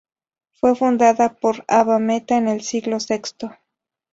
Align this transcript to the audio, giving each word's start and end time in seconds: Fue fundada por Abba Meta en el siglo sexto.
Fue 0.53 0.75
fundada 0.75 1.35
por 1.35 1.63
Abba 1.67 1.99
Meta 1.99 2.35
en 2.35 2.47
el 2.47 2.61
siglo 2.61 2.99
sexto. 2.99 3.55